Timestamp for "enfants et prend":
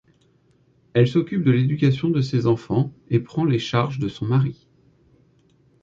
2.47-3.45